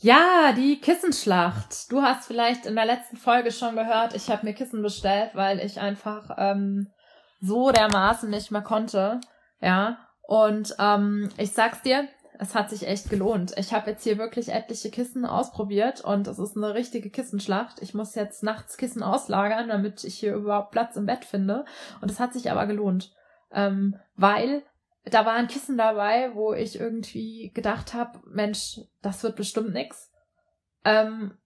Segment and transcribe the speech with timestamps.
[0.00, 1.90] Ja, die Kissenschlacht.
[1.90, 5.58] Du hast vielleicht in der letzten Folge schon gehört, ich habe mir Kissen bestellt, weil
[5.58, 6.88] ich einfach ähm,
[7.40, 9.20] so dermaßen nicht mehr konnte.
[9.60, 9.98] Ja.
[10.22, 12.06] Und ähm, ich sag's dir,
[12.38, 13.54] es hat sich echt gelohnt.
[13.56, 17.82] Ich habe jetzt hier wirklich etliche Kissen ausprobiert und es ist eine richtige Kissenschlacht.
[17.82, 21.64] Ich muss jetzt nachts Kissen auslagern, damit ich hier überhaupt Platz im Bett finde.
[22.00, 23.10] Und es hat sich aber gelohnt,
[23.50, 24.62] ähm, weil
[25.04, 30.12] da waren Kissen dabei, wo ich irgendwie gedacht habe, Mensch, das wird bestimmt nix.
[30.84, 31.38] Ähm,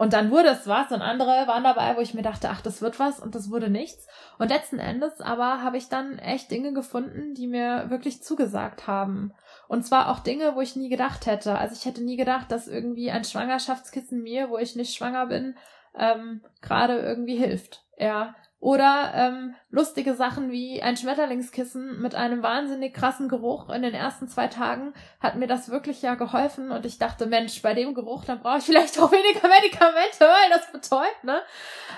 [0.00, 2.80] und dann wurde es was und andere waren dabei, wo ich mir dachte, ach, das
[2.80, 4.06] wird was und das wurde nichts.
[4.38, 9.34] Und letzten Endes aber habe ich dann echt Dinge gefunden, die mir wirklich zugesagt haben.
[9.68, 11.58] Und zwar auch Dinge, wo ich nie gedacht hätte.
[11.58, 15.58] Also ich hätte nie gedacht, dass irgendwie ein Schwangerschaftskissen mir, wo ich nicht schwanger bin,
[15.94, 17.84] ähm, gerade irgendwie hilft.
[17.98, 23.94] Ja, oder ähm, lustige Sachen wie ein Schmetterlingskissen mit einem wahnsinnig krassen Geruch in den
[23.94, 27.94] ersten zwei Tagen hat mir das wirklich ja geholfen und ich dachte, Mensch, bei dem
[27.94, 31.40] Geruch, dann brauche ich vielleicht auch weniger Medikamente, weil das betäubt, ne?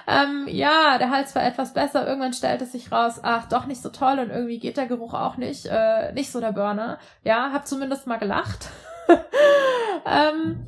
[0.07, 3.83] Ähm, ja, der Hals war etwas besser, irgendwann stellt es sich raus, ach, doch nicht
[3.83, 6.99] so toll und irgendwie geht der Geruch auch nicht, äh, nicht so der Burner.
[7.25, 8.69] Ja, hab zumindest mal gelacht.
[10.07, 10.65] ähm,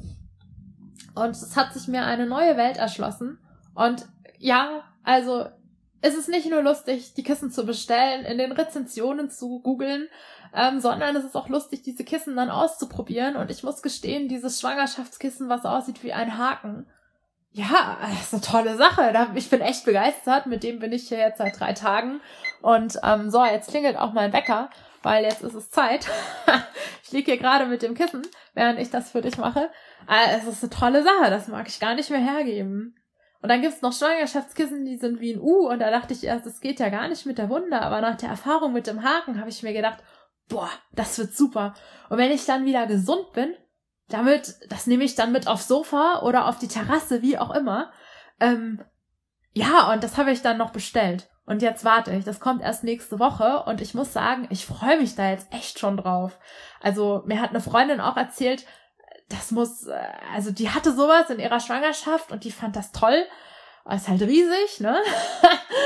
[1.15, 3.39] und es hat sich mir eine neue Welt erschlossen
[3.77, 4.07] und
[4.39, 5.47] ja, also
[6.05, 10.09] es ist nicht nur lustig, die Kissen zu bestellen, in den Rezensionen zu googeln,
[10.55, 13.37] ähm, sondern es ist auch lustig, diese Kissen dann auszuprobieren.
[13.37, 16.87] Und ich muss gestehen, dieses Schwangerschaftskissen, was aussieht wie ein Haken,
[17.53, 19.15] ja, das ist eine tolle Sache.
[19.37, 20.47] Ich bin echt begeistert.
[20.47, 22.21] Mit dem bin ich hier jetzt seit drei Tagen.
[22.61, 24.71] Und ähm, so, jetzt klingelt auch mein Wecker,
[25.03, 26.09] weil jetzt ist es Zeit.
[27.05, 29.71] ich liege hier gerade mit dem Kissen, während ich das für dich mache.
[30.09, 31.31] Äh, es ist eine tolle Sache.
[31.31, 32.97] Das mag ich gar nicht mehr hergeben.
[33.45, 35.69] Und dann gibt's noch Schwangerschaftskissen, die sind wie ein U.
[35.69, 37.79] Und da dachte ich erst, das geht ja gar nicht mit der Wunde.
[37.79, 39.99] Aber nach der Erfahrung mit dem Haken habe ich mir gedacht,
[40.49, 41.75] boah, das wird super.
[42.09, 43.55] Und wenn ich dann wieder gesund bin,
[44.09, 47.93] damit, das nehme ich dann mit aufs Sofa oder auf die Terrasse, wie auch immer.
[48.41, 48.83] Ähm,
[49.53, 51.29] ja, und das habe ich dann noch bestellt.
[51.45, 52.25] Und jetzt warte ich.
[52.25, 53.65] Das kommt erst nächste Woche.
[53.65, 56.39] Und ich muss sagen, ich freue mich da jetzt echt schon drauf.
[56.81, 58.65] Also mir hat eine Freundin auch erzählt,
[59.35, 59.99] das muss, äh,
[60.33, 63.27] also die hatte sowas in ihrer Schwangerschaft und die fand das toll.
[63.91, 64.97] ist halt riesig, ne?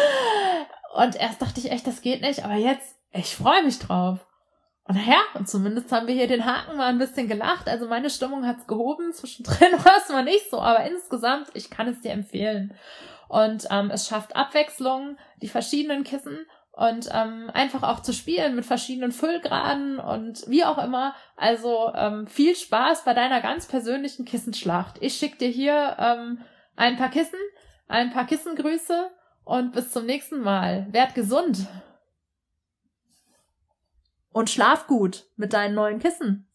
[0.95, 4.21] und erst dachte ich echt, das geht nicht, aber jetzt, ich freue mich drauf.
[4.85, 7.69] Und naja, und zumindest haben wir hier den Haken mal ein bisschen gelacht.
[7.69, 9.13] Also meine Stimmung hat's gehoben.
[9.13, 12.75] Zwischendrin war es mal nicht so, aber insgesamt, ich kann es dir empfehlen.
[13.29, 16.47] Und ähm, es schafft Abwechslung, die verschiedenen Kissen
[16.79, 21.13] und ähm, einfach auch zu spielen mit verschiedenen Füllgraden und wie auch immer.
[21.37, 24.95] Also ähm, viel Spaß bei deiner ganz persönlichen Kissenschlacht.
[25.01, 26.39] Ich schicke dir hier ähm,
[26.77, 27.41] ein paar Kissen,
[27.89, 29.11] ein paar Kissengrüße
[29.43, 30.87] und bis zum nächsten Mal.
[30.93, 31.67] Werd gesund.
[34.31, 36.49] Und schlaf gut mit deinen neuen Kissen.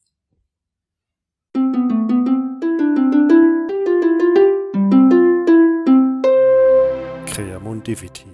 [7.26, 8.33] Creamundiviti